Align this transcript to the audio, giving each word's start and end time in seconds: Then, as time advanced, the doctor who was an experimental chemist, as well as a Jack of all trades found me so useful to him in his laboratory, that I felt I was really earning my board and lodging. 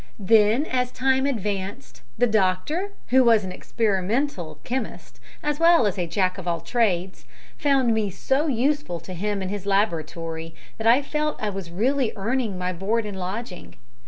Then, 0.17 0.65
as 0.65 0.91
time 0.91 1.27
advanced, 1.27 2.01
the 2.17 2.25
doctor 2.25 2.93
who 3.09 3.23
was 3.23 3.43
an 3.43 3.51
experimental 3.51 4.57
chemist, 4.63 5.19
as 5.43 5.59
well 5.59 5.85
as 5.85 5.99
a 5.99 6.07
Jack 6.07 6.39
of 6.39 6.47
all 6.47 6.59
trades 6.61 7.25
found 7.55 7.93
me 7.93 8.09
so 8.09 8.47
useful 8.47 8.99
to 8.99 9.13
him 9.13 9.43
in 9.43 9.49
his 9.49 9.67
laboratory, 9.67 10.55
that 10.79 10.87
I 10.87 11.03
felt 11.03 11.37
I 11.39 11.51
was 11.51 11.69
really 11.69 12.13
earning 12.15 12.57
my 12.57 12.73
board 12.73 13.05
and 13.05 13.19
lodging. 13.19 13.75